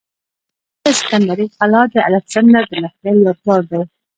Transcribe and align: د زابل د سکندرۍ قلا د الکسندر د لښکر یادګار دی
د 0.03 0.03
زابل 0.03 0.85
د 0.85 0.95
سکندرۍ 0.99 1.47
قلا 1.57 1.81
د 1.93 1.95
الکسندر 2.09 2.63
د 2.71 2.73
لښکر 2.83 3.11
یادګار 3.25 3.61
دی 3.71 3.81